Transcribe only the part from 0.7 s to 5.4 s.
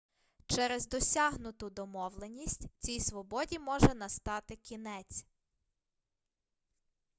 досягнуту домовленість цій свободі може настати кінець